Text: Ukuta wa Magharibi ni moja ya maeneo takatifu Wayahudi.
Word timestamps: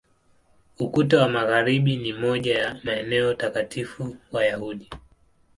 Ukuta 0.79 1.21
wa 1.21 1.29
Magharibi 1.29 1.95
ni 1.95 2.13
moja 2.13 2.59
ya 2.59 2.79
maeneo 2.83 3.33
takatifu 3.33 4.15
Wayahudi. 4.31 4.89